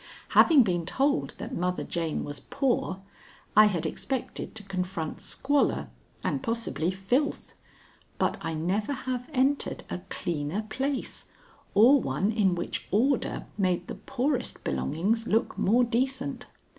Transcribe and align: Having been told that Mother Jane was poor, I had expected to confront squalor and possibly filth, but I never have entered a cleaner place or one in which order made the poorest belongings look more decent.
Having 0.29 0.63
been 0.63 0.83
told 0.87 1.35
that 1.37 1.53
Mother 1.55 1.83
Jane 1.83 2.23
was 2.23 2.39
poor, 2.39 3.03
I 3.55 3.65
had 3.67 3.85
expected 3.85 4.55
to 4.55 4.63
confront 4.63 5.21
squalor 5.21 5.89
and 6.23 6.41
possibly 6.41 6.89
filth, 6.89 7.53
but 8.17 8.39
I 8.41 8.55
never 8.55 8.93
have 8.93 9.29
entered 9.31 9.83
a 9.91 9.99
cleaner 10.09 10.63
place 10.63 11.27
or 11.75 12.01
one 12.01 12.31
in 12.31 12.55
which 12.55 12.87
order 12.89 13.45
made 13.59 13.85
the 13.85 13.93
poorest 13.93 14.63
belongings 14.63 15.27
look 15.27 15.55
more 15.59 15.83
decent. 15.83 16.47